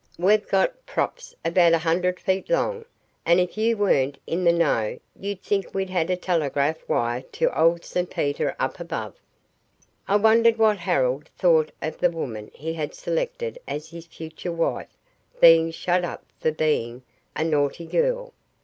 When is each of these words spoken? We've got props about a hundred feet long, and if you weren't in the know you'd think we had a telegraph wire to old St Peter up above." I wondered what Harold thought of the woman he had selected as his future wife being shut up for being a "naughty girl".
We've 0.17 0.47
got 0.47 0.83
props 0.87 1.35
about 1.45 1.73
a 1.73 1.77
hundred 1.77 2.19
feet 2.19 2.49
long, 2.49 2.85
and 3.23 3.39
if 3.39 3.55
you 3.55 3.77
weren't 3.77 4.17
in 4.25 4.43
the 4.43 4.51
know 4.51 4.99
you'd 5.15 5.43
think 5.43 5.75
we 5.75 5.85
had 5.85 6.09
a 6.09 6.15
telegraph 6.17 6.77
wire 6.89 7.21
to 7.33 7.55
old 7.55 7.85
St 7.85 8.09
Peter 8.09 8.55
up 8.59 8.79
above." 8.79 9.13
I 10.07 10.15
wondered 10.15 10.57
what 10.57 10.79
Harold 10.79 11.27
thought 11.37 11.69
of 11.83 11.99
the 11.99 12.09
woman 12.09 12.49
he 12.55 12.73
had 12.73 12.95
selected 12.95 13.59
as 13.67 13.91
his 13.91 14.07
future 14.07 14.51
wife 14.51 14.97
being 15.39 15.69
shut 15.69 16.03
up 16.03 16.25
for 16.39 16.49
being 16.51 17.03
a 17.35 17.43
"naughty 17.43 17.85
girl". 17.85 18.33